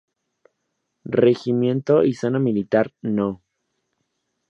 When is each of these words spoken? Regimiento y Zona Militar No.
Regimiento 1.05 2.03
y 2.03 2.15
Zona 2.15 2.39
Militar 2.39 2.91
No. 3.03 3.43